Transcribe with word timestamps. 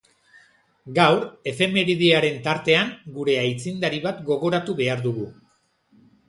Gaur 0.99 1.19
efemeridearen 1.51 2.39
tartean, 2.47 2.89
gure 3.19 3.37
aitzindari 3.43 4.01
bat 4.07 4.25
gogoratu 4.31 4.77
behar 4.81 5.05
dugu. 5.05 5.29